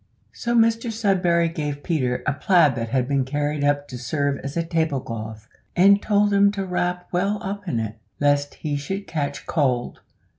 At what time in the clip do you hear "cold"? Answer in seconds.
9.45-9.99